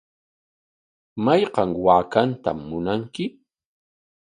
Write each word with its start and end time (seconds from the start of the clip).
¿Mayqan 1.25 1.69
waakaatam 1.85 2.59
munanki? 2.69 3.23